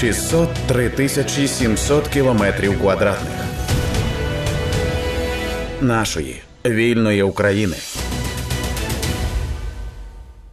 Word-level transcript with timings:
603 0.00 0.90
тисячі 0.90 1.48
700 1.48 2.08
кілометрів 2.08 2.80
квадратних 2.80 3.32
нашої 5.80 6.42
вільної 6.66 7.22
України. 7.22 7.76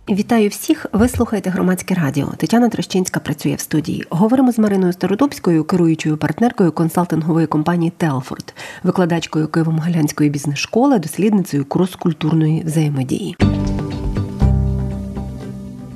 Вітаю 0.10 0.50
всіх. 0.50 0.86
Ви 0.94 1.08
слухаєте 1.08 1.50
громадське 1.50 1.94
радіо. 1.94 2.28
Тетяна 2.38 2.70
Трощинська 2.70 3.20
працює 3.20 3.56
в 3.56 3.60
студії. 3.60 4.06
Говоримо 4.10 4.52
з 4.52 4.60
Мариною 4.60 4.94
Стародубською, 4.94 5.64
керуючою 5.64 6.18
партнеркою 6.18 6.72
консалтингової 6.72 7.48
компанії 7.48 7.94
Телфорд, 7.98 8.54
викладачкою 8.84 9.48
Києво-Могилянської 9.48 10.30
бізнес-школи, 10.30 11.00
дослідницею 11.00 11.66
крос-культурної 11.66 12.66
взаємодії. 12.66 13.36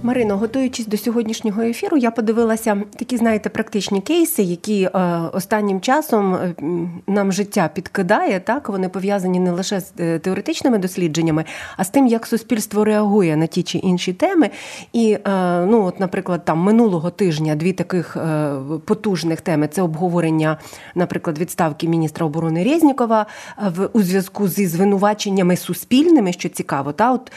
Марино, 0.09 0.37
готуючись 0.37 0.87
до 0.87 0.97
сьогоднішнього 0.97 1.61
ефіру, 1.61 1.97
я 1.97 2.11
подивилася 2.11 2.83
такі, 2.95 3.17
знаєте, 3.17 3.49
практичні 3.49 4.01
кейси, 4.01 4.43
які 4.43 4.83
е, 4.83 4.89
останнім 5.33 5.81
часом 5.81 6.35
е, 6.35 6.55
нам 7.07 7.31
життя 7.31 7.69
підкидає. 7.73 8.39
Так 8.39 8.69
вони 8.69 8.89
пов'язані 8.89 9.39
не 9.39 9.51
лише 9.51 9.79
з 9.79 9.93
е, 9.99 10.19
теоретичними 10.19 10.77
дослідженнями, 10.77 11.45
а 11.77 11.83
з 11.83 11.89
тим, 11.89 12.07
як 12.07 12.25
суспільство 12.25 12.83
реагує 12.83 13.35
на 13.35 13.45
ті 13.45 13.63
чи 13.63 13.77
інші 13.77 14.13
теми. 14.13 14.49
І, 14.93 15.17
ну, 15.67 15.83
от, 15.85 15.99
наприклад, 15.99 16.45
там 16.45 16.59
минулого 16.59 17.09
тижня 17.09 17.55
дві 17.55 17.73
таких 17.73 18.17
потужних 18.85 19.41
теми 19.41 19.67
це 19.67 19.81
обговорення, 19.81 20.57
наприклад, 20.95 21.37
відставки 21.37 21.87
міністра 21.87 22.25
оборони 22.25 22.63
Резнікова 22.63 23.25
в 23.75 23.89
у 23.93 24.01
зв'язку 24.01 24.47
зі 24.47 24.67
звинуваченнями 24.67 25.55
суспільними, 25.55 26.33
що 26.33 26.49
цікаво, 26.49 26.91
та 26.91 27.13
от 27.13 27.31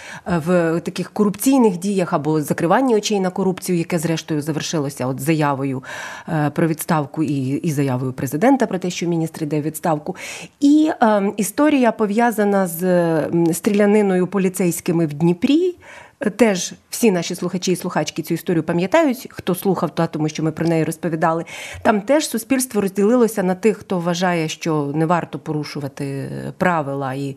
в 0.46 0.80
таких 0.80 1.10
корупційних 1.10 1.76
діях 1.76 2.12
або 2.12 2.40
закриванні 2.62 2.96
очей 2.96 3.20
на 3.20 3.30
корупцію, 3.30 3.78
яке 3.78 3.98
зрештою 3.98 4.40
завершилося 4.40 5.06
от 5.06 5.20
заявою 5.20 5.82
е, 6.28 6.50
про 6.50 6.66
відставку 6.66 7.22
і 7.22 7.48
і 7.48 7.70
заявою 7.70 8.12
президента 8.12 8.66
про 8.66 8.78
те, 8.78 8.90
що 8.90 9.06
міністр 9.06 9.42
йде 9.42 9.60
в 9.60 9.62
відставку. 9.62 10.16
І 10.60 10.90
е, 11.02 11.32
історія 11.36 11.92
пов'язана 11.92 12.66
з 12.66 12.82
стріляниною 13.52 14.26
поліцейськими 14.26 15.06
в 15.06 15.14
Дніпрі. 15.14 15.74
Теж 16.36 16.74
всі 16.90 17.10
наші 17.10 17.34
слухачі 17.34 17.72
і 17.72 17.76
слухачки 17.76 18.22
цю 18.22 18.34
історію 18.34 18.62
пам'ятають, 18.62 19.26
хто 19.30 19.54
слухав, 19.54 19.90
то 19.94 20.06
тому 20.06 20.28
що 20.28 20.42
ми 20.42 20.52
про 20.52 20.66
неї 20.66 20.84
розповідали. 20.84 21.44
Там 21.82 22.00
теж 22.00 22.28
суспільство 22.28 22.80
розділилося 22.80 23.42
на 23.42 23.54
тих, 23.54 23.78
хто 23.78 23.98
вважає, 23.98 24.48
що 24.48 24.92
не 24.94 25.06
варто 25.06 25.38
порушувати 25.38 26.30
правила 26.58 27.14
і 27.14 27.36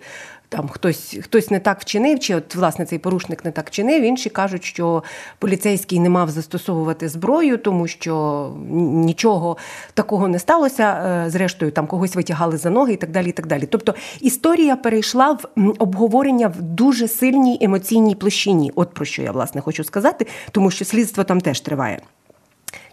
там 0.50 0.68
хтось 0.70 1.18
хтось 1.24 1.52
не 1.52 1.60
так 1.60 1.82
вчинив, 1.82 2.20
чи 2.20 2.36
от 2.36 2.56
власне 2.56 2.86
цей 2.86 3.00
порушник 3.00 3.46
не 3.46 3.52
так 3.52 3.68
вчинив. 3.68 4.04
Інші 4.04 4.30
кажуть, 4.30 4.64
що 4.64 5.04
поліцейський 5.40 6.00
не 6.00 6.10
мав 6.10 6.30
застосовувати 6.30 7.10
зброю, 7.10 7.58
тому 7.58 7.88
що 7.88 8.52
нічого 8.70 9.58
такого 9.94 10.28
не 10.28 10.40
сталося. 10.40 11.23
Е, 11.26 11.30
зрештою, 11.30 11.72
там 11.72 11.88
когось 11.88 12.16
витягали 12.16 12.58
за 12.58 12.70
ноги 12.70 12.94
і 12.94 12.98
так 12.98 13.12
далі. 13.12 13.30
і 13.30 13.32
так 13.32 13.48
далі. 13.48 13.66
Тобто 13.66 13.96
історія 14.22 14.76
перейшла 14.76 15.32
в 15.32 15.73
обговорення 15.80 16.48
в 16.48 16.62
дуже 16.62 17.08
сильній 17.08 17.58
емоційній 17.62 18.16
площині. 18.16 18.72
От 18.76 18.94
про 18.94 19.06
що 19.06 19.22
я 19.22 19.32
власне 19.32 19.62
хочу 19.62 19.84
сказати, 19.84 20.28
тому 20.52 20.72
що 20.72 20.86
слідство 20.86 21.23
там 21.23 21.42
теж 21.42 21.60
триває. 21.60 22.02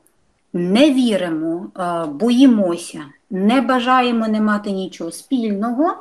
не 0.53 0.91
віримо, 0.91 1.67
е, 1.79 2.05
боїмося, 2.05 3.05
не 3.29 3.61
бажаємо 3.61 4.27
не 4.27 4.41
мати 4.41 4.71
нічого 4.71 5.11
спільного 5.11 5.95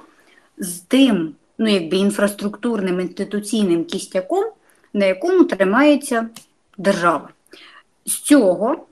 з 0.59 0.79
тим, 0.79 1.35
ну, 1.59 1.69
якби 1.69 1.97
інфраструктурним 1.97 3.01
інституційним 3.01 3.85
кістяком, 3.85 4.45
на 4.93 5.07
якому 5.07 5.45
тримається 5.45 6.29
держава. 6.79 7.29
З 8.07 8.21
цього 8.21 8.87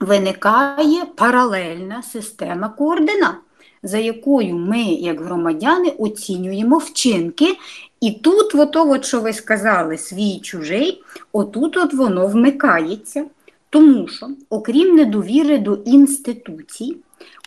виникає 0.00 1.04
паралельна 1.04 2.02
система 2.02 2.68
координат, 2.68 3.34
за 3.82 3.98
якою 3.98 4.56
ми, 4.56 4.82
як 4.82 5.20
громадяни, 5.20 5.88
оцінюємо 5.88 6.78
вчинки. 6.78 7.56
І 8.00 8.10
тут, 8.10 8.54
ото, 8.54 8.90
от, 8.90 9.04
що 9.04 9.20
ви 9.20 9.32
сказали, 9.32 9.98
свій 9.98 10.40
чужий, 10.40 11.02
отут 11.32 11.76
от 11.76 11.94
воно 11.94 12.26
вмикається. 12.26 13.24
Тому 13.70 14.08
що, 14.08 14.28
окрім 14.50 14.96
недовіри 14.96 15.58
до 15.58 15.74
інституцій, 15.74 16.96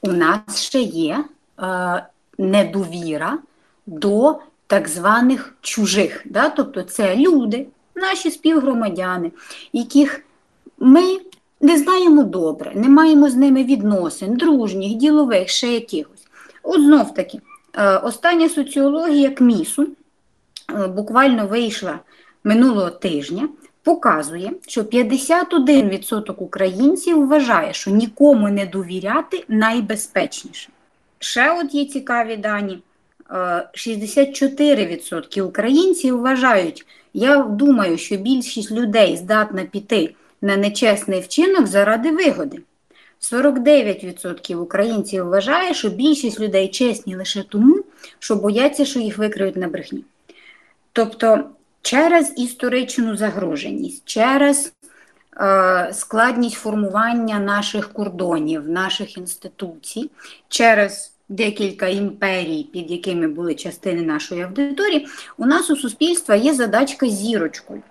у 0.01 0.11
нас 0.11 0.61
ще 0.61 0.81
є 0.81 1.23
е, 1.59 2.05
недовіра 2.37 3.37
до 3.85 4.39
так 4.67 4.87
званих 4.87 5.55
чужих. 5.61 6.21
Да? 6.25 6.49
Тобто 6.49 6.83
це 6.83 7.15
люди, 7.15 7.67
наші 7.95 8.31
співгромадяни, 8.31 9.31
яких 9.73 10.25
ми 10.79 11.19
не 11.63 11.77
знаємо 11.77 12.23
добре, 12.23 12.71
не 12.75 12.89
маємо 12.89 13.29
з 13.29 13.35
ними 13.35 13.63
відносин, 13.63 14.35
дружніх, 14.35 14.97
ділових, 14.97 15.49
ще 15.49 15.67
якихось. 15.67 16.27
От 16.63 16.81
знов 16.81 17.13
таки, 17.13 17.39
е, 17.73 17.97
остання 17.97 18.49
соціологія 18.49 19.29
КМІСу 19.29 19.87
е, 20.73 20.87
буквально 20.87 21.47
вийшла 21.47 21.99
минулого 22.43 22.89
тижня, 22.89 23.49
показує, 23.83 24.51
що 24.67 24.81
51% 24.81 26.33
українців 26.37 27.27
вважає, 27.27 27.73
що 27.73 27.91
нікому 27.91 28.49
не 28.49 28.65
довіряти 28.65 29.45
найбезпечніше. 29.47 30.69
Ще 31.19 31.59
от 31.59 31.73
є 31.73 31.85
цікаві 31.85 32.37
дані. 32.37 32.79
64% 33.29 35.39
е, 35.39 35.41
українців 35.41 36.19
вважають, 36.19 36.85
я 37.13 37.37
думаю, 37.37 37.97
що 37.97 38.17
більшість 38.17 38.71
людей 38.71 39.17
здатна 39.17 39.63
піти 39.63 40.15
на 40.43 40.57
нечесний 40.57 41.19
вчинок 41.19 41.67
заради 41.67 42.11
вигоди. 42.11 42.59
49% 43.21 44.55
українців 44.55 45.25
вважає, 45.25 45.73
що 45.73 45.89
більшість 45.89 46.39
людей 46.39 46.67
чесні 46.67 47.15
лише 47.15 47.43
тому, 47.43 47.83
що 48.19 48.35
бояться, 48.35 48.85
що 48.85 48.99
їх 48.99 49.17
викриють 49.17 49.55
на 49.55 49.67
брехні. 49.67 50.03
Тобто 50.93 51.43
через 51.81 52.33
історичну 52.37 53.17
загроженість, 53.17 54.01
через 54.05 54.73
е, 55.37 55.89
складність 55.93 56.55
формування 56.55 57.39
наших 57.39 57.93
кордонів, 57.93 58.69
наших 58.69 59.17
інституцій 59.17 60.09
через 60.49 61.13
декілька 61.29 61.87
імперій, 61.87 62.69
під 62.73 62.91
якими 62.91 63.27
були 63.27 63.55
частини 63.55 64.01
нашої 64.01 64.41
аудиторії, 64.41 65.07
у 65.37 65.45
нас 65.45 65.69
у 65.69 65.75
суспільства 65.75 66.35
є 66.35 66.53
задачка 66.53 67.07
зірочкою. 67.07 67.81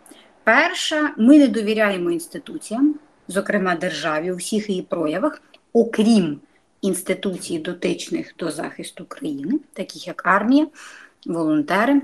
Перша, 0.44 1.10
ми 1.16 1.38
не 1.38 1.48
довіряємо 1.48 2.10
інституціям, 2.10 2.94
зокрема 3.28 3.74
державі, 3.74 4.32
у 4.32 4.36
всіх 4.36 4.68
її 4.68 4.82
проявах, 4.82 5.42
окрім 5.72 6.40
інституцій, 6.80 7.58
дотичних 7.58 8.34
до 8.38 8.50
захисту 8.50 9.04
країни, 9.04 9.58
таких 9.72 10.06
як 10.06 10.26
армія, 10.26 10.66
волонтери, 11.26 12.02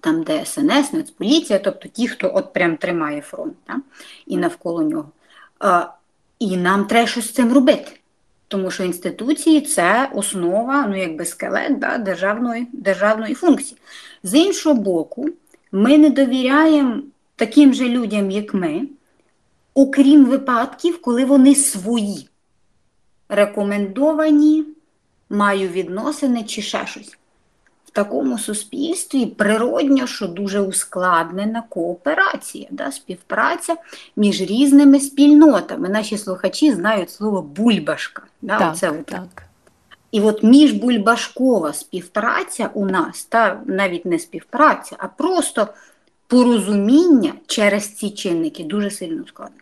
там 0.00 0.24
ДСНС, 0.24 0.92
Нацполіція, 0.92 1.58
тобто 1.58 1.88
ті, 1.88 2.08
хто 2.08 2.32
от 2.34 2.52
прям 2.52 2.76
тримає 2.76 3.20
фронт 3.20 3.54
да, 3.68 3.76
і 4.26 4.36
навколо 4.36 4.82
нього. 4.82 5.10
А, 5.58 5.86
І 6.38 6.56
нам 6.56 6.84
треба 6.86 7.06
щось 7.06 7.26
з 7.26 7.32
цим 7.32 7.52
робити. 7.52 7.92
Тому 8.48 8.70
що 8.70 8.84
інституції 8.84 9.60
це 9.60 10.10
основа, 10.14 10.86
ну 10.86 10.96
якби 10.96 11.24
скелет 11.24 11.78
да, 11.78 11.98
державної 11.98 12.68
державної 12.72 13.34
функції. 13.34 13.80
З 14.22 14.34
іншого 14.34 14.74
боку, 14.74 15.28
ми 15.72 15.98
не 15.98 16.10
довіряємо 16.10 17.02
таким 17.36 17.74
же 17.74 17.88
людям, 17.88 18.30
як 18.30 18.54
ми, 18.54 18.82
окрім 19.74 20.24
випадків, 20.24 21.02
коли 21.02 21.24
вони 21.24 21.54
свої, 21.54 22.28
рекомендовані, 23.28 24.64
маю 25.30 25.68
відносини 25.68 26.44
чи 26.44 26.62
ще 26.62 26.86
щось. 26.86 27.18
В 27.84 27.90
такому 27.90 28.38
суспільстві 28.38 29.26
природньо, 29.26 30.06
що 30.06 30.26
дуже 30.26 30.60
ускладнена 30.60 31.62
кооперація, 31.68 32.66
да, 32.70 32.92
співпраця 32.92 33.76
між 34.16 34.40
різними 34.40 35.00
спільнотами. 35.00 35.88
Наші 35.88 36.18
слухачі 36.18 36.72
знають 36.72 37.10
слово 37.10 37.42
бульбашка. 37.42 38.22
Да, 38.42 38.58
так, 38.58 38.72
оце 38.72 38.90
от. 38.90 39.06
так. 39.06 39.42
І 40.10 40.20
от 40.20 40.42
міжбульбашкова 40.42 41.72
співпраця 41.72 42.70
у 42.74 42.86
нас, 42.86 43.24
та 43.24 43.60
навіть 43.66 44.06
не 44.06 44.18
співпраця, 44.18 44.96
а 44.98 45.08
просто 45.08 45.68
порозуміння 46.26 47.32
через 47.46 47.88
ці 47.88 48.10
чинники 48.10 48.64
дуже 48.64 48.90
сильно 48.90 49.26
складно. 49.26 49.56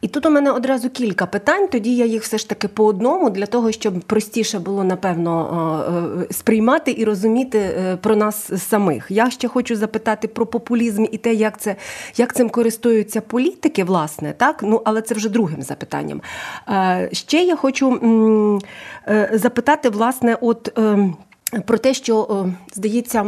І 0.00 0.08
тут 0.08 0.26
у 0.26 0.30
мене 0.30 0.50
одразу 0.50 0.90
кілька 0.90 1.26
питань, 1.26 1.68
тоді 1.68 1.96
я 1.96 2.04
їх 2.04 2.22
все 2.22 2.38
ж 2.38 2.48
таки 2.48 2.68
по 2.68 2.84
одному, 2.84 3.30
для 3.30 3.46
того, 3.46 3.72
щоб 3.72 4.00
простіше 4.00 4.58
було, 4.58 4.84
напевно, 4.84 6.24
е, 6.30 6.34
сприймати 6.34 6.94
і 6.98 7.04
розуміти 7.04 7.58
е, 7.58 7.96
про 7.96 8.16
нас 8.16 8.68
самих. 8.68 9.06
Я 9.10 9.30
ще 9.30 9.48
хочу 9.48 9.76
запитати 9.76 10.28
про 10.28 10.46
популізм 10.46 11.04
і 11.12 11.18
те, 11.18 11.34
як 11.34 11.60
це, 11.60 11.76
як 12.16 12.34
цим 12.34 12.50
користуються 12.50 13.20
політики, 13.20 13.84
власне, 13.84 14.34
так? 14.36 14.62
Ну, 14.62 14.82
але 14.84 15.02
це 15.02 15.14
вже 15.14 15.28
другим 15.28 15.62
запитанням. 15.62 16.22
Е, 16.68 17.08
ще 17.12 17.42
я 17.42 17.56
хочу 17.56 18.00
запитати, 19.32 19.88
власне, 19.88 20.38
от. 20.40 20.78
Ем, 20.78 21.16
про 21.66 21.78
те, 21.78 21.94
що 21.94 22.46
здається, 22.72 23.22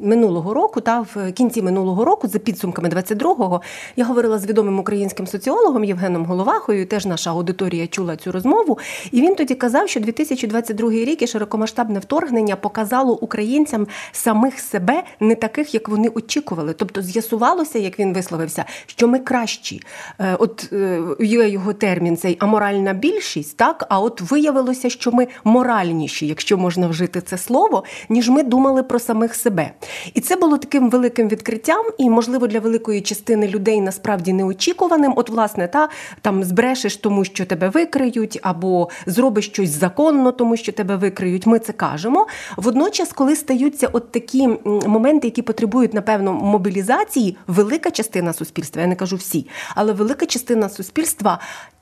минулого 0.00 0.54
року, 0.54 0.80
та 0.80 1.00
в 1.00 1.32
кінці 1.32 1.62
минулого 1.62 2.04
року, 2.04 2.28
за 2.28 2.38
підсумками 2.38 2.88
22-го, 2.88 3.62
я 3.96 4.04
говорила 4.04 4.38
з 4.38 4.46
відомим 4.46 4.78
українським 4.78 5.26
соціологом 5.26 5.84
Євгеном 5.84 6.24
Головахою. 6.24 6.86
Теж 6.86 7.06
наша 7.06 7.30
аудиторія 7.30 7.86
чула 7.86 8.16
цю 8.16 8.32
розмову. 8.32 8.78
І 9.12 9.20
він 9.20 9.34
тоді 9.34 9.54
казав, 9.54 9.88
що 9.88 10.00
2022 10.00 10.90
рік 10.90 11.22
і 11.22 11.26
широкомасштабне 11.26 11.98
вторгнення 11.98 12.56
показало 12.56 13.14
українцям 13.14 13.86
самих 14.12 14.60
себе 14.60 15.02
не 15.20 15.34
таких, 15.34 15.74
як 15.74 15.88
вони 15.88 16.08
очікували. 16.08 16.72
Тобто 16.72 17.02
з'ясувалося, 17.02 17.78
як 17.78 17.98
він 17.98 18.12
висловився, 18.12 18.64
що 18.86 19.08
ми 19.08 19.18
кращі. 19.18 19.82
Е, 20.18 20.36
от 20.38 20.68
е, 20.72 21.02
є 21.20 21.48
його 21.48 21.72
термін, 21.72 22.16
цей 22.16 22.36
аморальна 22.40 22.92
більшість, 22.92 23.56
так 23.56 23.86
а 23.88 24.00
от 24.00 24.20
виявилося, 24.20 24.90
що 24.90 25.12
ми 25.12 25.26
моральніші, 25.44 26.26
якщо 26.26 26.58
можна 26.58 26.88
вжити 26.88 27.20
це 27.20 27.38
слово, 27.38 27.84
ніж 28.08 28.28
ми 28.28 28.42
думали 28.42 28.82
про 28.82 28.98
самих 28.98 29.34
себе. 29.34 29.70
І 30.14 30.20
це 30.20 30.36
було 30.36 30.58
таким 30.58 30.90
великим 30.90 31.28
відкриттям, 31.28 31.86
і, 31.98 32.10
можливо, 32.10 32.46
для 32.46 32.60
великої 32.60 33.00
частини 33.00 33.48
людей 33.48 33.80
насправді 33.80 34.32
неочікуваним. 34.32 35.12
От, 35.16 35.30
власне, 35.30 35.68
та 35.68 35.88
там 36.20 36.44
збрешеш, 36.44 36.96
тому 36.96 37.24
що 37.24 37.46
тебе 37.46 37.68
викриють, 37.68 38.38
або 38.42 38.88
зробиш 39.06 39.46
щось 39.46 39.70
законно, 39.70 40.32
тому 40.32 40.56
що 40.56 40.72
тебе 40.72 40.96
викриють. 40.96 41.46
Ми 41.46 41.58
це 41.58 41.72
кажемо. 41.72 42.26
Водночас, 42.56 43.12
коли 43.12 43.36
стаються 43.36 43.88
от 43.92 44.12
такі 44.12 44.48
моменти, 44.64 45.26
які 45.26 45.42
потребують, 45.42 45.94
напевно, 45.94 46.32
мобілізації, 46.32 47.36
велика 47.46 47.90
частина 47.90 48.32
суспільства, 48.32 48.82
я 48.82 48.88
не 48.88 48.96
кажу 48.96 49.16
всі, 49.16 49.46
але 49.74 49.92
велика 49.92 50.26
частина 50.26 50.68
суспільства 50.68 51.38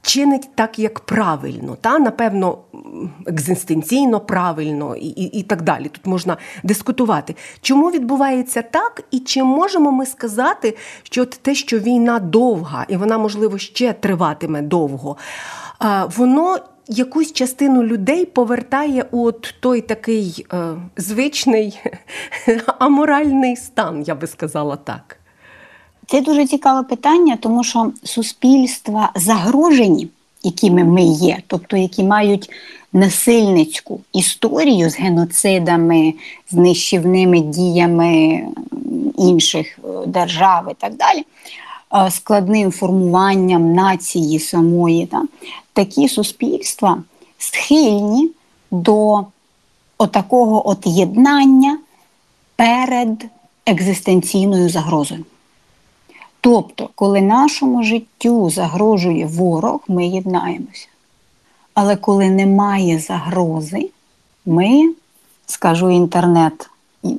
чинить 0.07 0.49
так, 0.55 0.79
як 0.79 1.01
правильно, 1.01 1.77
та 1.81 1.99
напевно 1.99 2.59
екзистенційно 3.27 4.21
правильно 4.21 4.97
і, 4.97 5.07
і, 5.07 5.39
і 5.39 5.43
так 5.43 5.63
далі. 5.63 5.89
Тут 5.89 6.07
можна 6.07 6.37
дискутувати. 6.63 7.37
Чому 7.61 7.91
відбувається 7.91 8.63
так, 8.63 9.03
і 9.11 9.19
чи 9.19 9.43
можемо 9.43 9.93
ми 9.93 10.07
сказати, 10.07 10.77
що 11.03 11.25
те, 11.25 11.55
що 11.55 11.79
війна 11.79 12.19
довга, 12.19 12.87
і 12.89 12.97
вона, 12.97 13.19
можливо, 13.19 13.59
ще 13.59 13.93
триватиме 13.93 14.63
довго, 14.63 15.17
воно. 16.17 16.59
Якусь 16.89 17.33
частину 17.33 17.83
людей 17.83 18.25
повертає 18.27 19.05
от 19.11 19.55
той 19.61 19.81
такий 19.81 20.47
е, 20.53 20.75
звичний 20.97 21.81
аморальний 22.79 23.57
стан, 23.57 24.03
я 24.03 24.15
би 24.15 24.27
сказала 24.27 24.77
так. 24.77 25.19
Це 26.07 26.21
дуже 26.21 26.47
цікаве 26.47 26.83
питання, 26.83 27.39
тому 27.41 27.65
що 27.65 27.93
суспільства 28.05 29.11
загрожені, 29.15 30.09
якими 30.43 30.85
ми 30.85 31.03
є, 31.03 31.39
тобто 31.47 31.77
які 31.77 32.05
мають 32.05 32.51
насильницьку 32.93 34.01
історію 34.13 34.91
з 34.91 34.97
геноцидами, 34.97 36.15
з 36.51 36.53
нищівними 36.53 37.41
діями 37.41 38.43
інших 39.19 39.79
е, 39.79 40.07
держав 40.07 40.69
і 40.71 40.75
так 40.75 40.93
далі, 40.97 41.25
е, 42.07 42.11
складним 42.11 42.73
формуванням 42.73 43.75
нації 43.75 44.39
самої, 44.39 45.07
та, 45.07 45.23
такі 45.73 46.09
суспільства 46.09 47.03
схильні 47.39 48.31
до 48.71 49.25
отакого 49.99 50.69
от 50.69 50.79
єднання 50.85 51.79
перед 52.57 53.25
екзистенційною 53.67 54.69
загрозою. 54.69 55.25
Тобто, 56.47 56.91
коли 56.95 57.21
нашому 57.21 57.83
життю 57.83 58.51
загрожує 58.51 59.27
ворог, 59.27 59.81
ми 59.89 60.07
єднаємося. 60.07 60.89
Але 61.75 61.97
коли 61.97 62.31
немає 62.31 62.99
загрози, 62.99 63.91
ми, 64.47 64.95
скажу 65.47 65.91
інтернет 65.91 66.71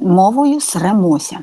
мовою, 0.01 0.61
сремося. 0.61 1.39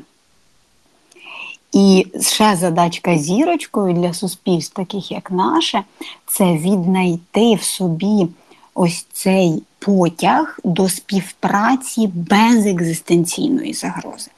І 1.71 2.07
ще 2.21 2.55
задачка 2.55 3.17
зірочкою 3.17 3.93
для 3.93 4.13
суспільств, 4.13 4.75
таких 4.75 5.11
як 5.11 5.31
наше, 5.31 5.83
це 6.27 6.53
віднайти 6.53 7.55
в 7.55 7.63
собі 7.63 8.27
ось 8.73 9.05
цей 9.13 9.63
потяг 9.79 10.59
до 10.63 10.89
співпраці 10.89 12.07
без 12.07 12.65
екзистенційної 12.65 13.73
загрози. 13.73 14.31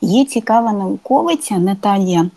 Є 0.00 0.24
цікава 0.24 0.72
науковиця 0.72 1.58
Наталія 1.58 2.30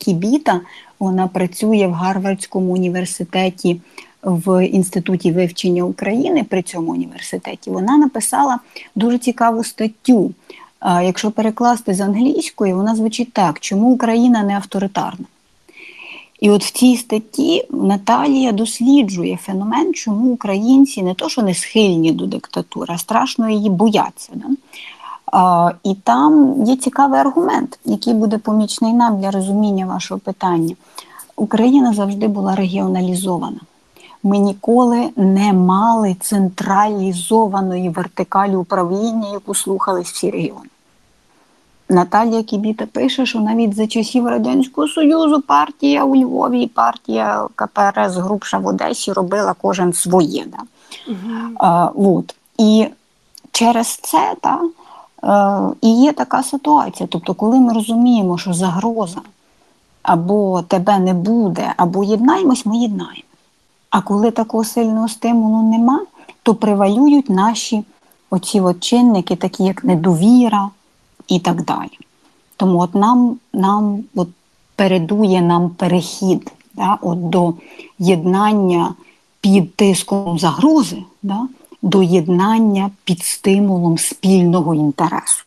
Кібіта. 0.00 0.60
Вона 0.98 1.26
працює 1.28 1.86
в 1.86 1.92
Гарвардському 1.92 2.72
університеті 2.72 3.80
в 4.22 4.66
інституті 4.66 5.32
вивчення 5.32 5.82
України 5.82 6.44
при 6.44 6.62
цьому 6.62 6.92
університеті. 6.92 7.70
Вона 7.70 7.96
написала 7.96 8.58
дуже 8.94 9.18
цікаву 9.18 9.64
статтю. 9.64 10.34
Якщо 10.84 11.30
перекласти 11.30 11.94
з 11.94 12.00
англійської, 12.00 12.74
вона 12.74 12.96
звучить 12.96 13.32
так: 13.32 13.60
чому 13.60 13.90
Україна 13.90 14.42
не 14.42 14.54
авторитарна? 14.54 15.26
І 16.40 16.50
от 16.50 16.64
в 16.64 16.70
цій 16.70 16.96
статті 16.96 17.64
Наталія 17.70 18.52
досліджує 18.52 19.36
феномен, 19.42 19.94
чому 19.94 20.30
українці 20.30 21.02
не 21.02 21.14
то, 21.14 21.28
що 21.28 21.42
не 21.42 21.54
схильні 21.54 22.12
до 22.12 22.26
диктатури, 22.26 22.94
а 22.94 22.98
страшно 22.98 23.50
її 23.50 23.70
бояться. 23.70 24.32
Да? 24.34 24.46
І 25.82 25.94
там 25.94 26.62
є 26.64 26.76
цікавий 26.76 27.20
аргумент, 27.20 27.78
який 27.84 28.14
буде 28.14 28.38
помічний 28.38 28.92
нам 28.92 29.20
для 29.20 29.30
розуміння 29.30 29.86
вашого 29.86 30.20
питання. 30.20 30.74
Україна 31.36 31.94
завжди 31.94 32.28
була 32.28 32.54
регіоналізована. 32.54 33.60
Ми 34.22 34.38
ніколи 34.38 35.10
не 35.16 35.52
мали 35.52 36.16
централізованої 36.20 37.88
вертикалі 37.88 38.56
управління, 38.56 39.28
яку 39.32 39.54
слухались 39.54 40.10
всі 40.10 40.30
регіони. 40.30 40.68
Наталія 41.90 42.42
Кібіта 42.42 42.86
пише, 42.86 43.26
що 43.26 43.40
навіть 43.40 43.74
за 43.74 43.86
часів 43.86 44.26
Радянського 44.26 44.88
Союзу 44.88 45.42
партія 45.46 46.04
у 46.04 46.16
Львові, 46.16 46.66
партія 46.66 47.46
КПРС 47.54 48.16
Грубша 48.16 48.58
в 48.58 48.66
Одесі 48.66 49.12
робила 49.12 49.54
кожен 49.62 49.92
своє. 49.92 50.44
Да? 50.46 50.58
Угу. 51.08 51.54
А, 51.58 51.90
от. 51.94 52.34
І 52.58 52.86
через 53.52 53.96
це 53.96 54.34
та, 54.40 54.60
і 55.80 56.00
є 56.00 56.12
така 56.12 56.42
ситуація. 56.42 57.08
Тобто, 57.12 57.34
коли 57.34 57.60
ми 57.60 57.72
розуміємо, 57.72 58.38
що 58.38 58.52
загроза 58.52 59.20
або 60.02 60.62
тебе 60.62 60.98
не 60.98 61.14
буде, 61.14 61.74
або 61.76 62.04
єднаємось, 62.04 62.66
ми 62.66 62.76
єднаємо. 62.76 63.22
А 63.90 64.00
коли 64.00 64.30
такого 64.30 64.64
сильного 64.64 65.08
стимулу 65.08 65.62
нема, 65.62 66.00
то 66.42 66.54
привалюють 66.54 67.30
наші 67.30 67.84
оці 68.30 68.60
от 68.60 68.80
чинники, 68.80 69.36
такі 69.36 69.64
як 69.64 69.84
недовіра 69.84 70.70
і 71.28 71.40
так 71.40 71.64
далі. 71.64 71.98
Тому 72.56 72.78
от 72.78 72.94
нам 72.94 73.36
нам 73.52 74.04
от 74.14 74.28
передує 74.76 75.42
нам 75.42 75.70
перехід 75.70 76.52
да, 76.74 76.98
от 77.02 77.28
до 77.28 77.54
єднання 77.98 78.94
під 79.40 79.74
тиском 79.74 80.38
загрози, 80.38 81.02
да, 81.22 81.48
до 81.82 82.02
єднання 82.02 82.90
під 83.04 83.22
стимулом 83.22 83.98
спільного 83.98 84.74
інтересу. 84.74 85.44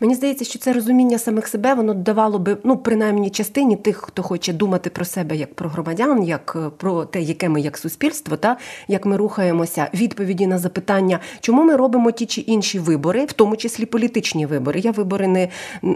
Мені 0.00 0.14
здається, 0.14 0.44
що 0.44 0.58
це 0.58 0.72
розуміння 0.72 1.18
самих 1.18 1.48
себе 1.48 1.74
воно 1.74 1.94
давало 1.94 2.38
би, 2.38 2.56
ну 2.64 2.76
принаймні 2.76 3.30
частині 3.30 3.76
тих, 3.76 3.96
хто 3.96 4.22
хоче 4.22 4.52
думати 4.52 4.90
про 4.90 5.04
себе 5.04 5.36
як 5.36 5.54
про 5.54 5.68
громадян, 5.68 6.22
як 6.22 6.56
е, 6.56 6.70
про 6.76 7.04
те, 7.04 7.20
яке 7.20 7.48
ми 7.48 7.60
як 7.60 7.78
суспільство, 7.78 8.36
та 8.36 8.56
як 8.88 9.06
ми 9.06 9.16
рухаємося, 9.16 9.88
відповіді 9.94 10.46
на 10.46 10.58
запитання, 10.58 11.18
чому 11.40 11.62
ми 11.62 11.76
робимо 11.76 12.10
ті 12.10 12.26
чи 12.26 12.40
інші 12.40 12.78
вибори, 12.78 13.24
в 13.24 13.32
тому 13.32 13.56
числі 13.56 13.86
політичні 13.86 14.46
вибори. 14.46 14.80
Я 14.80 14.90
вибори 14.90 15.26
не 15.26 15.48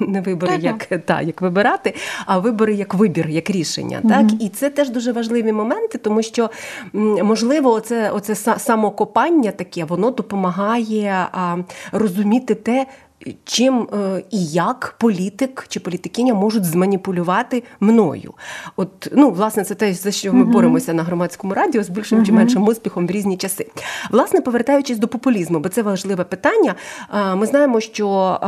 не 0.00 0.20
вибори, 0.20 0.52
так, 0.52 0.62
як 0.62 1.04
та 1.04 1.20
як 1.20 1.42
вибирати, 1.42 1.94
а 2.26 2.38
вибори 2.38 2.74
як 2.74 2.94
вибір, 2.94 3.28
як 3.28 3.50
рішення. 3.50 4.00
Угу. 4.02 4.12
Так 4.12 4.26
і 4.40 4.48
це 4.48 4.70
теж 4.70 4.90
дуже 4.90 5.12
важливі 5.12 5.52
моменти, 5.52 5.98
тому 5.98 6.22
що 6.22 6.50
можливо, 7.22 7.72
оце, 7.72 8.10
оце 8.10 8.58
самокопання 8.58 9.50
таке, 9.50 9.84
воно 9.84 10.10
допомагає 10.10 11.26
а, 11.32 11.56
розуміти 11.92 12.54
те 12.54 12.86
чим 13.44 13.88
е, 13.92 14.22
і 14.30 14.44
як 14.46 14.94
політик 14.98 15.66
чи 15.68 15.80
політикиня 15.80 16.34
можуть 16.34 16.64
зманіпулювати 16.64 17.62
мною. 17.80 18.34
От, 18.76 19.08
ну, 19.12 19.30
власне, 19.30 19.64
це 19.64 19.74
те, 19.74 19.94
за 19.94 20.10
що 20.10 20.32
ми 20.32 20.44
uh-huh. 20.44 20.52
боремося 20.52 20.92
на 20.92 21.02
громадському 21.02 21.54
радіо 21.54 21.82
з 21.82 21.88
більшим 21.88 22.18
uh-huh. 22.18 22.26
чи 22.26 22.32
меншим 22.32 22.62
успіхом 22.62 23.06
в 23.06 23.10
різні 23.10 23.36
часи. 23.36 23.66
Власне, 24.10 24.40
повертаючись 24.40 24.98
до 24.98 25.08
популізму, 25.08 25.60
бо 25.60 25.68
це 25.68 25.82
важливе 25.82 26.24
питання. 26.24 26.74
Ми 27.36 27.46
знаємо, 27.46 27.80
що 27.80 28.38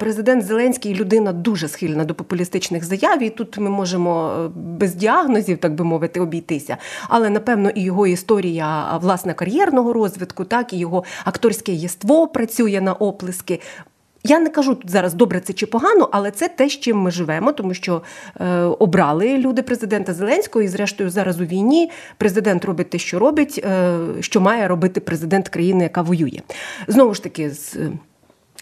президент 0.00 0.44
Зеленський 0.44 0.94
людина 0.94 1.32
дуже 1.32 1.68
схильна 1.68 2.04
до 2.04 2.14
популістичних 2.14 2.84
заяв, 2.84 3.22
і 3.22 3.30
тут 3.30 3.58
ми 3.58 3.70
можемо 3.70 4.32
е, 4.44 4.48
без 4.54 4.94
діагнозів, 4.94 5.58
так 5.58 5.74
би 5.74 5.84
мовити, 5.84 6.20
обійтися. 6.20 6.76
Але 7.08 7.30
напевно 7.30 7.70
і 7.70 7.82
його 7.82 8.06
історія 8.06 8.98
власне 9.02 9.34
кар'єрного 9.34 9.92
розвитку, 9.92 10.44
так 10.44 10.72
і 10.72 10.78
його 10.78 11.04
акторське 11.24 11.72
єство 11.72 12.28
працює 12.28 12.80
на 12.80 12.92
оплески. 12.92 13.60
Я 14.24 14.38
не 14.38 14.50
кажу 14.50 14.74
тут 14.74 14.90
зараз 14.90 15.14
добре 15.14 15.40
це 15.40 15.52
чи 15.52 15.66
погано, 15.66 16.08
але 16.12 16.30
це 16.30 16.48
те, 16.48 16.68
з 16.68 16.72
чим 16.72 16.98
ми 16.98 17.10
живемо, 17.10 17.52
тому 17.52 17.74
що 17.74 18.02
е, 18.40 18.60
обрали 18.60 19.38
люди 19.38 19.62
президента 19.62 20.14
Зеленського, 20.14 20.62
і 20.62 20.68
зрештою 20.68 21.10
зараз 21.10 21.40
у 21.40 21.44
війні 21.44 21.90
президент 22.16 22.64
робить 22.64 22.90
те, 22.90 22.98
що 22.98 23.18
робить, 23.18 23.60
е, 23.64 23.98
що 24.20 24.40
має 24.40 24.68
робити 24.68 25.00
президент 25.00 25.48
країни, 25.48 25.82
яка 25.82 26.02
воює. 26.02 26.40
Знову 26.88 27.14
ж 27.14 27.22
таки, 27.22 27.50
з. 27.50 27.76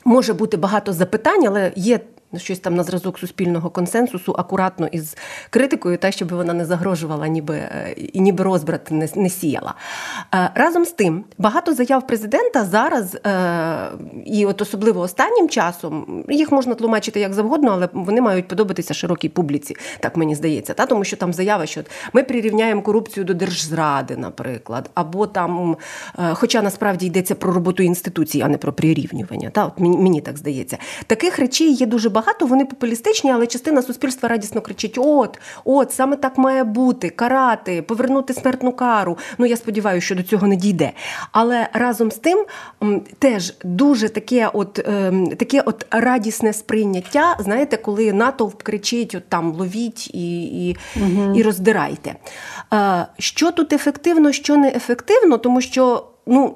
Може 0.04 0.34
бути 0.34 0.56
багато 0.56 0.92
запитань, 0.92 1.46
але 1.46 1.72
є 1.76 2.00
щось 2.36 2.58
там 2.58 2.74
на 2.74 2.82
зразок 2.82 3.18
суспільного 3.18 3.70
консенсусу, 3.70 4.34
акуратно 4.38 4.86
із 4.86 5.16
критикою, 5.50 5.98
та 5.98 6.10
щоб 6.10 6.28
вона 6.28 6.52
не 6.52 6.64
загрожувала, 6.64 7.28
ніби 7.28 7.54
е, 7.54 7.94
і 7.96 8.20
ніби 8.20 8.44
розбрат 8.44 8.90
не, 8.90 9.08
не 9.14 9.30
сіяла. 9.30 9.74
Е, 10.34 10.50
разом 10.54 10.84
з 10.84 10.92
тим, 10.92 11.24
багато 11.38 11.74
заяв 11.74 12.06
президента 12.06 12.64
зараз, 12.64 13.14
е, 13.14 13.20
і 14.24 14.46
от 14.46 14.62
особливо 14.62 15.00
останнім 15.00 15.48
часом, 15.48 16.24
їх 16.28 16.52
можна 16.52 16.74
тлумачити 16.74 17.20
як 17.20 17.34
завгодно, 17.34 17.70
але 17.72 17.88
вони 17.92 18.20
мають 18.20 18.48
подобатися 18.48 18.94
широкій 18.94 19.28
публіці, 19.28 19.76
так 20.00 20.16
мені 20.16 20.34
здається. 20.34 20.74
Та? 20.74 20.86
Тому 20.86 21.04
що 21.04 21.16
там 21.16 21.32
заява, 21.32 21.66
що 21.66 21.80
ми 22.12 22.22
прирівняємо 22.22 22.82
корупцію 22.82 23.24
до 23.24 23.34
держзради, 23.34 24.16
наприклад, 24.16 24.90
або 24.94 25.26
там, 25.26 25.76
хоча 26.32 26.62
насправді 26.62 27.06
йдеться 27.06 27.34
про 27.34 27.52
роботу 27.52 27.82
інституцій, 27.82 28.40
а 28.40 28.48
не 28.48 28.58
про 28.58 28.72
прирівнювання. 28.72 29.50
Та? 29.50 29.66
От 29.66 29.80
мені 29.80 30.20
так 30.20 30.38
здається. 30.38 30.78
Таких 31.06 31.38
речей 31.38 31.72
є 31.72 31.86
дуже 31.86 32.08
багато 32.08 32.17
багато, 32.18 32.46
вони 32.46 32.64
популістичні, 32.64 33.30
але 33.30 33.46
частина 33.46 33.82
суспільства 33.82 34.28
радісно 34.28 34.60
кричить: 34.60 34.98
От, 34.98 35.38
от, 35.64 35.92
саме 35.92 36.16
так 36.16 36.38
має 36.38 36.64
бути, 36.64 37.10
карати, 37.10 37.82
повернути 37.82 38.34
смертну 38.34 38.72
кару. 38.72 39.18
Ну 39.38 39.46
я 39.46 39.56
сподіваюся, 39.56 40.04
що 40.06 40.14
до 40.14 40.22
цього 40.22 40.46
не 40.46 40.56
дійде. 40.56 40.92
Але 41.32 41.68
разом 41.72 42.10
з 42.10 42.16
тим 42.16 42.46
теж 43.18 43.54
дуже 43.64 44.08
таке, 44.08 44.50
от 44.52 44.88
ем, 44.88 45.26
таке 45.26 45.60
от 45.60 45.86
радісне 45.90 46.52
сприйняття. 46.52 47.36
Знаєте, 47.38 47.76
коли 47.76 48.12
натовп 48.12 48.62
кричить: 48.62 49.14
от 49.14 49.28
там 49.28 49.52
ловіть 49.52 50.14
і 50.14 50.68
і, 50.68 50.76
угу. 50.96 51.34
і 51.34 51.42
роздирайте. 51.42 52.14
Е, 52.74 53.06
що 53.18 53.52
тут 53.52 53.72
ефективно, 53.72 54.32
що 54.32 54.56
не 54.56 54.68
ефективно, 54.68 55.38
тому 55.38 55.60
що 55.60 56.06
ну. 56.26 56.54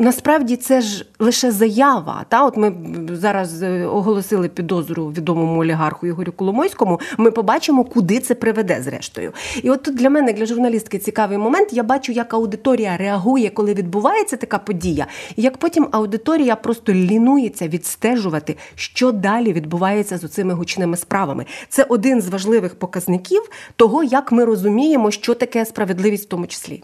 Насправді 0.00 0.56
це 0.56 0.80
ж 0.80 1.06
лише 1.18 1.50
заява. 1.50 2.24
Та 2.28 2.44
от 2.44 2.56
ми 2.56 2.72
зараз 3.12 3.62
е, 3.62 3.86
оголосили 3.86 4.48
підозру 4.48 5.06
відомому 5.06 5.60
олігарху 5.60 6.06
Ігорю 6.06 6.32
Коломойському. 6.32 7.00
Ми 7.18 7.30
побачимо, 7.30 7.84
куди 7.84 8.18
це 8.18 8.34
приведе, 8.34 8.82
зрештою. 8.82 9.32
І 9.62 9.70
от 9.70 9.82
тут 9.82 9.94
для 9.94 10.10
мене, 10.10 10.32
для 10.32 10.46
журналістки, 10.46 10.98
цікавий 10.98 11.38
момент. 11.38 11.72
Я 11.72 11.82
бачу, 11.82 12.12
як 12.12 12.34
аудиторія 12.34 12.96
реагує, 12.96 13.50
коли 13.50 13.74
відбувається 13.74 14.36
така 14.36 14.58
подія, 14.58 15.06
і 15.36 15.42
як 15.42 15.56
потім 15.56 15.88
аудиторія 15.92 16.56
просто 16.56 16.92
лінується 16.92 17.68
відстежувати, 17.68 18.56
що 18.74 19.12
далі 19.12 19.52
відбувається 19.52 20.18
з 20.18 20.24
оцими 20.24 20.54
гучними 20.54 20.96
справами. 20.96 21.46
Це 21.68 21.82
один 21.88 22.20
з 22.20 22.28
важливих 22.28 22.74
показників 22.74 23.42
того, 23.76 24.02
як 24.04 24.32
ми 24.32 24.44
розуміємо, 24.44 25.10
що 25.10 25.34
таке 25.34 25.64
справедливість 25.64 26.24
в 26.24 26.28
тому 26.28 26.46
числі. 26.46 26.82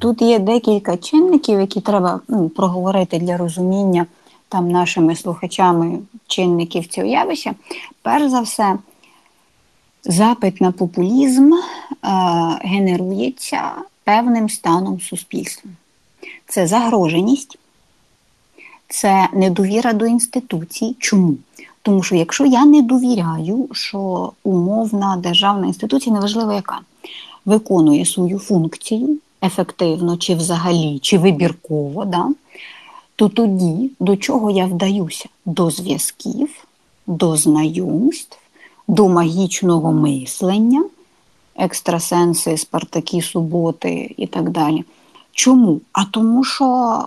Тут 0.00 0.22
є 0.22 0.38
декілька 0.38 0.96
чинників, 0.96 1.60
які 1.60 1.80
треба 1.80 2.20
ну, 2.28 2.48
проговорити 2.48 3.18
для 3.18 3.36
розуміння 3.36 4.06
там 4.48 4.70
нашими 4.70 5.16
слухачами 5.16 5.98
чинників 6.26 6.86
цього 6.86 7.06
явища. 7.06 7.54
Перш 8.02 8.30
за 8.30 8.40
все, 8.40 8.78
запит 10.04 10.60
на 10.60 10.72
популізм 10.72 11.52
е, 11.52 11.58
генерується 12.62 13.72
певним 14.04 14.48
станом 14.48 15.00
суспільства. 15.00 15.70
Це 16.46 16.66
загроженість, 16.66 17.58
це 18.88 19.28
недовіра 19.32 19.92
до 19.92 20.06
інституцій. 20.06 20.96
Чому? 20.98 21.36
Тому 21.82 22.02
що 22.02 22.14
якщо 22.16 22.46
я 22.46 22.64
не 22.64 22.82
довіряю, 22.82 23.68
що 23.72 24.32
умовна 24.44 25.16
державна 25.16 25.66
інституція, 25.66 26.14
неважливо 26.14 26.52
яка, 26.52 26.80
виконує 27.44 28.06
свою 28.06 28.38
функцію 28.38 29.18
ефективно, 29.42 30.16
чи 30.16 30.34
взагалі, 30.34 30.98
чи 30.98 31.18
вибірково, 31.18 32.04
да, 32.04 32.28
то 33.16 33.28
тоді 33.28 33.90
до 34.00 34.16
чого 34.16 34.50
я 34.50 34.66
вдаюся? 34.66 35.28
До 35.44 35.70
зв'язків, 35.70 36.66
до 37.06 37.36
знайомств, 37.36 38.38
до 38.88 39.08
магічного 39.08 39.92
мислення, 39.92 40.84
екстрасенси, 41.56 42.56
спартакі, 42.56 43.22
суботи 43.22 44.14
і 44.16 44.26
так 44.26 44.50
далі. 44.50 44.84
Чому? 45.32 45.80
А 45.92 46.04
тому, 46.04 46.44
що 46.44 46.98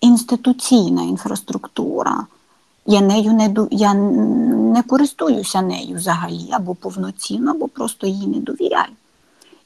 інституційна 0.00 1.02
інфраструктура, 1.02 2.26
я 2.86 3.00
нею 3.00 3.32
не 3.32 3.54
я 3.70 3.94
не 3.94 4.82
користуюся 4.82 5.62
нею 5.62 5.96
взагалі, 5.96 6.48
або 6.50 6.74
повноцінно, 6.74 7.50
або 7.50 7.68
просто 7.68 8.06
їй 8.06 8.26
не 8.26 8.38
довіряю. 8.38 8.92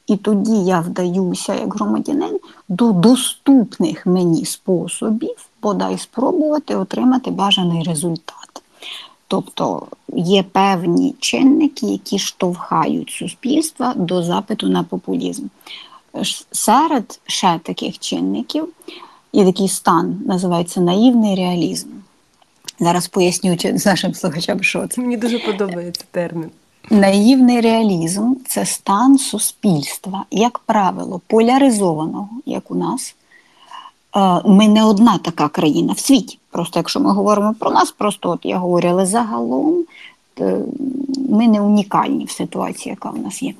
І 0.06 0.16
тоді 0.16 0.56
я 0.64 0.80
вдаюся 0.80 1.54
як 1.54 1.74
громадянин 1.74 2.40
до 2.68 2.92
доступних 2.92 4.06
мені 4.06 4.44
способів, 4.44 5.48
бодай 5.62 5.98
спробувати 5.98 6.76
отримати 6.76 7.30
бажаний 7.30 7.82
результат. 7.82 8.62
Тобто 9.28 9.86
є 10.14 10.42
певні 10.42 11.14
чинники, 11.20 11.86
які 11.86 12.18
штовхають 12.18 13.10
суспільство 13.10 13.92
до 13.96 14.22
запиту 14.22 14.68
на 14.68 14.82
популізм. 14.82 15.46
Серед 16.52 17.20
ще 17.26 17.60
таких 17.62 17.98
чинників 17.98 18.68
є 19.32 19.44
такий 19.44 19.68
стан, 19.68 20.20
називається 20.26 20.80
наївний 20.80 21.36
реалізм. 21.36 21.88
Зараз 22.80 23.08
поясню 23.08 23.56
нашим 23.86 24.14
слухачам, 24.14 24.62
що 24.62 24.86
це. 24.86 25.00
Мені 25.00 25.16
дуже 25.16 25.38
подобається 25.38 26.04
термін. 26.10 26.50
Наївний 26.90 27.60
реалізм 27.60 28.34
це 28.46 28.66
стан 28.66 29.18
суспільства, 29.18 30.24
як 30.30 30.58
правило, 30.58 31.20
поляризованого, 31.26 32.28
як 32.46 32.70
у 32.70 32.74
нас. 32.74 33.14
Е, 34.16 34.40
ми 34.44 34.68
не 34.68 34.84
одна 34.84 35.18
така 35.18 35.48
країна 35.48 35.92
в 35.92 35.98
світі. 35.98 36.38
Просто 36.50 36.78
якщо 36.78 37.00
ми 37.00 37.12
говоримо 37.12 37.54
про 37.58 37.70
нас, 37.70 37.90
просто 37.90 38.30
от 38.30 38.40
я 38.42 38.58
говорю, 38.58 38.88
але 38.88 39.06
загалом 39.06 39.84
е, 40.40 40.58
ми 41.28 41.48
не 41.48 41.60
унікальні 41.60 42.24
в 42.24 42.30
ситуації, 42.30 42.90
яка 42.90 43.10
в 43.10 43.18
нас 43.18 43.42
є. 43.42 43.54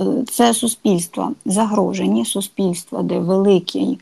Е, 0.00 0.04
це 0.30 0.54
суспільство 0.54 1.32
загрожені, 1.44 2.24
суспільство, 2.24 3.02
де 3.02 3.18
великий 3.18 3.98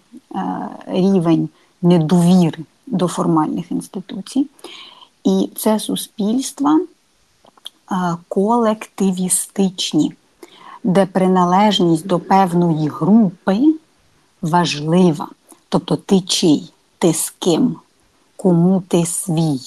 рівень 0.86 1.48
недовіри 1.82 2.58
до 2.86 3.08
формальних 3.08 3.72
інституцій. 3.72 4.46
І 5.24 5.48
це 5.56 5.80
суспільство 5.80 6.80
колективістичні, 8.28 10.12
де 10.84 11.06
приналежність 11.06 12.06
до 12.06 12.18
певної 12.18 12.88
групи 12.88 13.58
важлива. 14.42 15.28
Тобто 15.68 15.96
ти 15.96 16.20
чий, 16.20 16.72
ти 16.98 17.14
з 17.14 17.30
ким, 17.30 17.76
кому 18.36 18.82
ти 18.88 19.06
свій, 19.06 19.60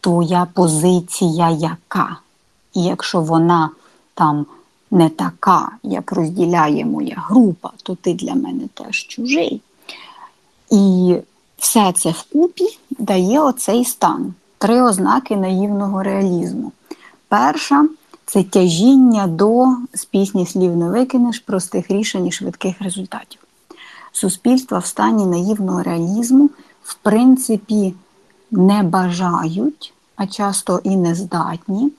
твоя 0.00 0.46
позиція 0.54 1.50
яка. 1.50 2.16
І 2.74 2.82
якщо 2.82 3.20
вона 3.20 3.70
там 4.14 4.46
не 4.90 5.08
така, 5.08 5.70
як 5.82 6.12
розділяє 6.12 6.84
моя 6.84 7.24
група, 7.28 7.70
то 7.82 7.94
ти 7.94 8.14
для 8.14 8.34
мене 8.34 8.68
теж 8.74 9.06
чужий. 9.06 9.60
І 10.70 11.16
все 11.58 11.92
це 11.92 12.10
вкупі 12.10 12.78
дає 12.90 13.40
оцей 13.40 13.84
стан. 13.84 14.34
Три 14.58 14.82
ознаки 14.82 15.36
наївного 15.36 16.02
реалізму. 16.02 16.72
Перша 17.28 17.88
це 18.26 18.42
тяжіння 18.42 19.26
до 19.26 19.76
з 19.94 20.04
пісні 20.04 20.46
слів 20.46 20.76
не 20.76 20.90
викинеш 20.90 21.38
простих 21.38 21.90
рішень 21.90 22.26
і 22.26 22.32
швидких 22.32 22.82
результатів. 22.82 23.40
Суспільства 24.12 24.78
в 24.78 24.86
стані 24.86 25.26
наївного 25.26 25.82
реалізму, 25.82 26.50
в 26.82 26.94
принципі, 26.94 27.94
не 28.50 28.82
бажають, 28.82 29.94
а 30.16 30.26
часто 30.26 30.80
і 30.84 30.96
не 30.96 31.14
здатні 31.14 31.92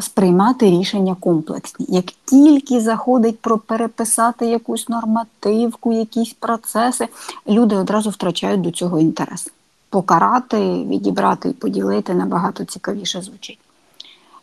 сприймати 0.00 0.70
рішення 0.70 1.16
комплексні. 1.20 1.86
Як 1.88 2.04
тільки 2.24 2.80
заходить 2.80 3.40
про 3.40 3.58
переписати 3.58 4.46
якусь 4.46 4.88
нормативку, 4.88 5.92
якісь 5.92 6.32
процеси, 6.32 7.08
люди 7.48 7.76
одразу 7.76 8.10
втрачають 8.10 8.60
до 8.60 8.70
цього 8.70 8.98
інтерес. 8.98 9.48
Покарати, 9.88 10.58
відібрати 10.84 11.48
і 11.48 11.52
поділити 11.52 12.14
набагато 12.14 12.64
цікавіше 12.64 13.22
звучить. 13.22 13.58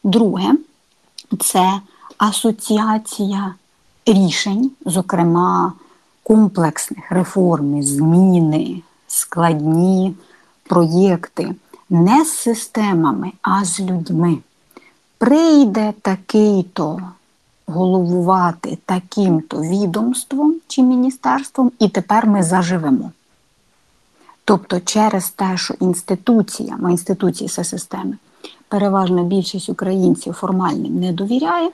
Друге, 0.04 0.52
це 1.40 1.80
асоціація 2.18 3.56
рішень, 4.06 4.72
зокрема 4.86 5.74
комплексних 6.24 7.12
реформи, 7.12 7.84
зміни, 7.84 8.82
складні 9.08 10.16
проєкти, 10.64 11.56
не 11.90 12.26
з 12.26 12.34
системами, 12.34 13.32
а 13.42 13.66
з 13.66 13.80
людьми 13.80 14.38
прийде 15.18 15.94
такий-то 16.02 17.02
головувати 17.66 18.78
таким-то 18.86 19.62
відомством 19.62 20.56
чи 20.68 20.82
міністерством, 20.82 21.72
і 21.80 21.90
тепер 21.90 22.28
ми 22.28 22.44
заживемо. 22.44 23.12
Тобто, 24.46 24.80
через 24.80 25.30
те, 25.30 25.58
що 25.58 25.74
інституція, 25.74 26.78
інституції 26.90 27.50
це 27.50 27.64
системи, 27.64 28.18
переважна 28.74 29.24
більшість 29.24 29.70
українців 29.70 30.34
формальним 30.34 31.00
не 31.00 31.12
довіряє, 31.12 31.72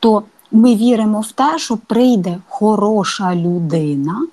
то 0.00 0.22
ми 0.52 0.74
віримо 0.74 1.20
в 1.20 1.32
те, 1.32 1.58
що 1.58 1.76
прийде 1.76 2.38
хороша 2.48 3.34
людина 3.34 4.26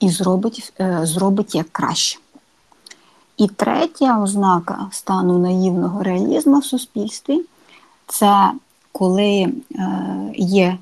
і 0.00 0.08
зробить, 0.08 0.72
е, 0.80 1.00
зробить 1.02 1.54
як 1.54 1.66
краще. 1.72 2.18
І 3.36 3.48
третя 3.48 4.22
ознака 4.22 4.86
стану 4.90 5.38
наївного 5.38 6.02
реалізму 6.02 6.58
в 6.58 6.64
суспільстві 6.64 7.40
це 8.06 8.52
коли 8.92 9.32
е, 9.32 9.52
є 10.36 10.78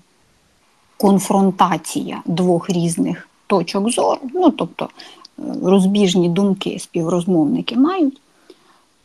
конфронтація 0.97 2.23
двох 2.27 2.71
різних 2.71 3.29
точок 3.47 3.91
зору, 3.91 4.21
ну 4.35 4.51
тобто 4.51 4.85
е, 4.85 5.43
розбіжні 5.63 6.29
думки 6.29 6.79
співрозмовники 6.79 7.77
мають, 7.77 8.21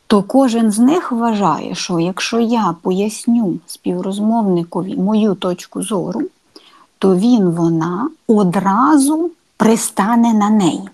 то 0.07 0.23
кожен 0.23 0.71
з 0.71 0.79
них 0.79 1.11
вважає, 1.11 1.75
що 1.75 1.99
якщо 1.99 2.39
я 2.39 2.75
поясню 2.81 3.59
співрозмовникові 3.67 4.95
мою 4.95 5.35
точку 5.35 5.83
зору, 5.83 6.21
то 6.97 7.15
він 7.15 7.49
вона 7.49 8.09
одразу 8.27 9.31
пристане 9.57 10.33
на 10.33 10.49
неї. 10.49 10.89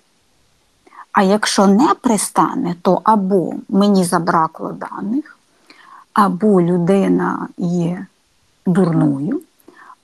А 1.11 1.23
якщо 1.23 1.67
не 1.67 1.93
пристане, 2.01 2.75
то 2.81 3.01
або 3.03 3.53
мені 3.69 4.03
забракло 4.03 4.71
даних, 4.71 5.37
або 6.13 6.61
людина 6.61 7.47
є 7.57 8.05
дурною, 8.65 9.41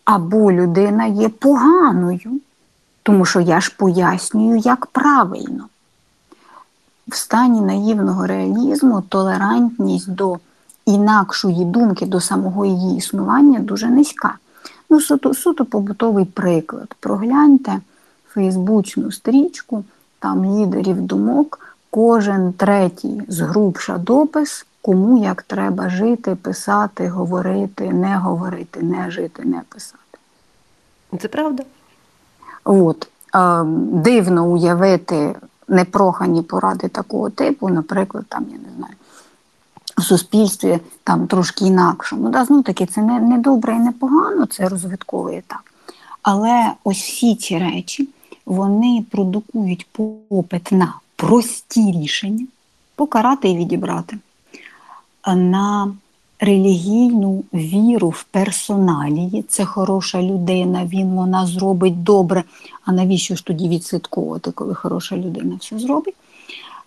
або 0.06 0.52
людина 0.52 1.06
є 1.06 1.30
поганою, 1.30 2.40
тому 3.04 3.26
що 3.26 3.40
я 3.40 3.62
ж 3.62 3.76
пояснюю, 3.78 4.58
як 4.58 4.86
правильно. 4.86 5.66
В 7.08 7.16
стані 7.16 7.62
наївного 7.62 8.28
реалізму 8.28 9.02
толерантність 9.02 10.12
до 10.12 10.38
інакшої 10.86 11.66
думки, 11.66 12.06
до 12.06 12.22
самого 12.22 12.66
її 12.66 12.98
існування 12.98 13.60
дуже 13.60 13.88
низька. 13.88 14.38
Ну, 14.90 15.02
суто, 15.02 15.34
суто 15.34 15.66
побутовий 15.66 16.26
приклад. 16.26 16.96
Прогляньте 17.00 17.80
фейсбучну 18.28 19.12
стрічку 19.12 19.84
там 20.20 20.46
лідерів 20.46 21.02
думок, 21.02 21.76
кожен 21.90 22.54
третій 22.54 23.22
згрубша 23.28 23.98
допис, 23.98 24.66
кому 24.82 25.24
як 25.24 25.42
треба 25.42 25.90
жити, 25.90 26.36
писати, 26.36 27.08
говорити, 27.08 27.94
не 27.94 28.18
говорити, 28.18 28.82
не 28.82 29.12
жити, 29.12 29.44
не 29.46 29.62
писати. 29.70 30.18
Це 31.22 31.28
правда? 31.28 31.64
От. 32.64 33.08
Дивно 33.92 34.46
уявити 34.46 35.36
непрохані 35.68 36.42
поради 36.42 36.88
такого 36.88 37.30
типу, 37.30 37.70
наприклад, 37.70 38.26
там, 38.30 38.46
я 38.52 38.58
не 38.58 38.76
знаю, 38.78 38.94
в 39.98 40.02
суспільстві 40.02 40.80
там 41.04 41.28
трошки 41.28 41.66
інакшому. 41.66 42.30
Да, 42.30 42.46
Знову 42.46 42.64
таки, 42.64 42.86
це 42.86 43.02
не, 43.02 43.20
не 43.20 43.38
добре 43.38 43.76
і 43.76 43.80
не 43.80 43.92
погано, 43.92 44.46
це 44.46 44.70
розвитковий 44.70 45.38
етап. 45.38 45.62
Але 46.22 46.72
ось 46.84 47.02
всі 47.02 47.36
ці 47.36 47.58
речі 47.58 48.10
вони 48.46 49.06
продукують 49.12 49.88
попит 49.92 50.72
на 50.72 50.94
прості 51.16 51.92
рішення, 51.92 52.46
покарати 52.96 53.50
і 53.50 53.58
відібрати, 53.58 54.18
на 55.36 55.92
релігійну 56.40 57.44
віру 57.54 58.10
в 58.10 58.24
персоналії. 58.24 59.46
Це 59.50 59.66
хороша 59.66 60.22
людина, 60.22 60.86
він 60.86 61.10
вона 61.10 61.46
зробить 61.46 62.04
добре. 62.04 62.44
А 62.88 62.92
навіщо 62.92 63.36
ж 63.36 63.46
тоді 63.46 63.70
відслідковувати, 63.70 64.52
коли 64.52 64.76
хороша 64.76 65.18
людина 65.18 65.58
все 65.60 65.80
зробить? 65.80 66.16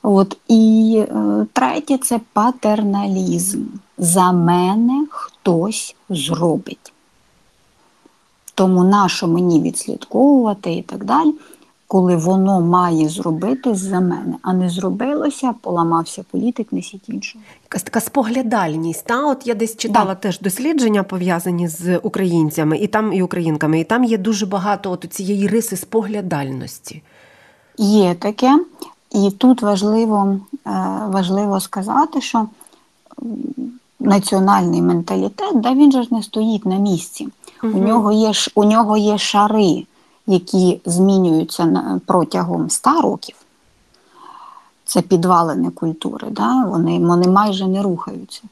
От, 0.02 0.36
І 0.48 0.96
е, 1.08 1.46
третє 1.52 1.98
це 1.98 2.20
патерналізм. 2.32 3.64
За 3.98 4.32
мене 4.32 5.06
хтось 5.10 5.96
зробить. 6.10 6.92
Тому 8.54 8.84
нащо 8.84 9.28
мені 9.28 9.60
відслідковувати 9.60 10.72
і 10.72 10.82
так 10.82 11.04
далі, 11.04 11.34
коли 11.90 12.16
воно 12.16 12.60
має 12.60 13.08
зробити 13.08 13.74
за 13.74 14.00
мене, 14.00 14.34
а 14.42 14.52
не 14.52 14.70
зробилося, 14.70 15.54
поламався 15.60 16.24
політик, 16.30 16.72
несіть 16.72 17.08
іншого. 17.08 17.44
Якась 17.64 17.82
така 17.82 18.00
споглядальність. 18.00 19.04
Та? 19.04 19.26
От 19.26 19.46
я 19.46 19.54
десь 19.54 19.76
читала 19.76 20.06
да. 20.06 20.14
теж 20.14 20.40
дослідження 20.40 21.02
пов'язані 21.02 21.68
з 21.68 21.98
українцями 21.98 22.78
і 22.78 22.86
там 22.86 23.12
і 23.12 23.22
українками, 23.22 23.80
і 23.80 23.84
там 23.84 24.04
є 24.04 24.18
дуже 24.18 24.46
багато 24.46 24.90
от 24.90 25.06
цієї 25.10 25.48
риси 25.48 25.76
споглядальності. 25.76 27.02
Є 27.78 28.14
таке, 28.14 28.58
і 29.10 29.30
тут 29.30 29.62
важливо, 29.62 30.36
е, 30.66 30.70
важливо 31.08 31.60
сказати, 31.60 32.20
що 32.20 32.46
національний 34.00 34.82
менталітет, 34.82 35.60
да, 35.60 35.74
він 35.74 35.92
же 35.92 36.02
ж 36.02 36.14
не 36.14 36.22
стоїть 36.22 36.66
на 36.66 36.76
місці. 36.76 37.28
Угу. 37.62 37.78
У 37.78 37.82
нього 37.82 38.12
є 38.12 38.32
у 38.54 38.64
нього 38.64 38.96
є 38.96 39.18
шари, 39.18 39.84
які 40.26 40.80
змінюються 40.84 42.00
протягом 42.06 42.66
ста 42.66 43.00
років. 43.00 43.36
Це 44.84 45.02
підвалини 45.02 45.70
культури, 45.70 46.28
да? 46.30 46.64
вони, 46.64 46.98
вони 46.98 47.28
майже 47.28 47.66
не 47.66 47.82
рухаються. 47.82 48.42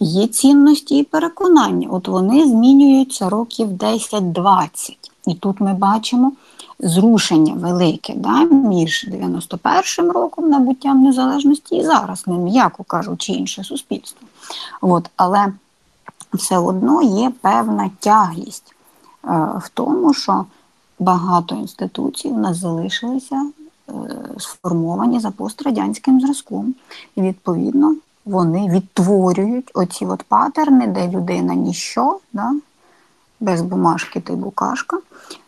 Є 0.00 0.26
цінності 0.26 0.98
і 0.98 1.02
переконання. 1.02 1.88
От 1.90 2.08
вони 2.08 2.46
змінюються 2.46 3.28
років 3.28 3.68
10-20. 3.68 4.96
І 5.26 5.34
тут 5.34 5.60
ми 5.60 5.74
бачимо 5.74 6.32
зрушення 6.78 7.54
велике 7.54 8.14
да, 8.16 8.44
між 8.44 9.08
91-м 9.12 10.10
роком 10.10 10.50
набуттям 10.50 11.02
незалежності 11.02 11.76
і 11.76 11.84
зараз, 11.84 12.26
не 12.26 12.34
м'яко 12.34 12.84
кажучи, 12.84 13.32
інше 13.32 13.64
суспільство. 13.64 14.28
От, 14.80 15.10
Але 15.16 15.52
все 16.34 16.58
одно 16.58 17.02
є 17.02 17.32
певна 17.40 17.90
тяглість 18.00 18.74
е, 19.24 19.28
в 19.58 19.70
тому, 19.74 20.14
що 20.14 20.44
багато 21.00 21.54
інституцій 21.54 22.28
у 22.28 22.38
нас 22.38 22.56
залишилися 22.56 23.46
е, 23.88 23.92
сформовані 24.38 25.20
за 25.20 25.30
пострадянським 25.30 26.20
зразком. 26.20 26.74
І 27.16 27.22
відповідно 27.22 27.96
вони 28.24 28.68
відтворюють 28.68 29.70
оці 29.74 30.06
от 30.06 30.22
патерни, 30.22 30.86
де 30.86 31.08
людина 31.08 31.54
ніщо, 31.54 32.18
да, 32.32 32.52
без 33.40 33.62
бумажки 33.62 34.20
ти 34.20 34.32
букашка. 34.32 34.98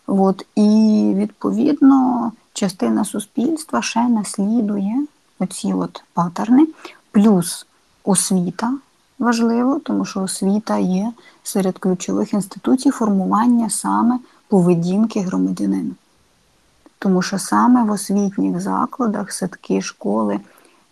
От, 0.07 0.47
І 0.55 1.13
відповідно 1.17 2.33
частина 2.53 3.05
суспільства 3.05 3.83
ще 3.83 4.09
наслідує 4.09 5.07
оці 5.39 5.73
от 5.73 6.03
патерни, 6.15 6.67
плюс 7.13 7.67
освіта 8.05 8.75
важливо, 9.19 9.81
тому 9.85 10.05
що 10.05 10.23
освіта 10.23 10.79
є 10.79 11.13
серед 11.43 11.79
ключових 11.79 12.33
інституцій 12.33 12.91
формування 12.91 13.71
саме 13.71 14.19
поведінки 14.53 15.21
громадянина. 15.21 15.95
Тому 16.99 17.23
що 17.23 17.39
саме 17.39 17.85
в 17.85 17.91
освітніх 17.91 18.61
закладах, 18.61 19.33
садки, 19.33 19.83
школи, 19.83 20.41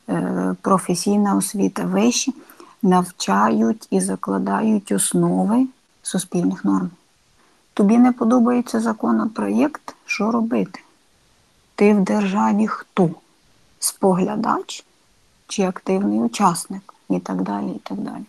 е, 0.08 0.54
професійна 0.60 1.36
освіта 1.36 1.84
вищі 1.84 2.34
навчають 2.82 3.88
і 3.90 4.00
закладають 4.00 4.92
основи 4.92 5.66
суспільних 6.02 6.64
норм. 6.64 6.90
Тобі 7.74 7.98
не 7.98 8.12
подобається 8.12 8.80
законопроєкт, 8.80 9.96
що 10.06 10.30
робити? 10.30 10.80
Ти 11.74 11.94
в 11.94 12.00
державі 12.00 12.66
хто? 12.66 13.10
Споглядач 13.78 14.84
чи 15.46 15.62
активний 15.62 16.20
учасник? 16.20 16.94
І 17.10 17.18
так 17.18 17.42
далі, 17.42 17.70
і 17.70 17.78
так 17.78 17.98
далі. 17.98 18.24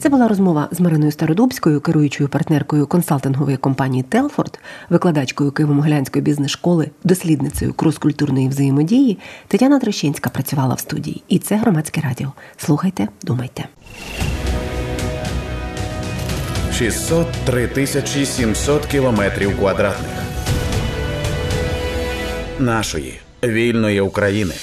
Це 0.00 0.08
була 0.08 0.28
розмова 0.28 0.68
з 0.70 0.80
Мариною 0.80 1.12
Стародубською, 1.12 1.80
керуючою 1.80 2.28
партнеркою 2.28 2.86
консалтингової 2.86 3.56
компанії 3.56 4.02
Телфорд, 4.02 4.58
викладачкою 4.90 5.50
Києво-Могилянської 5.50 6.20
бізнес-школи, 6.20 6.90
дослідницею 7.04 7.72
круз-культурної 7.72 8.48
взаємодії. 8.48 9.18
Тетяна 9.48 9.78
Трещинська 9.78 10.30
працювала 10.30 10.74
в 10.74 10.80
студії. 10.80 11.22
І 11.28 11.38
це 11.38 11.56
громадське 11.56 12.00
радіо. 12.00 12.32
Слухайте, 12.56 13.08
думайте. 13.22 13.64
603 16.72 17.66
тисячі 17.66 18.26
700 18.26 18.86
кілометрів 18.86 19.58
квадратних 19.58 20.22
нашої 22.58 23.20
вільної 23.44 24.00
України. 24.00 24.54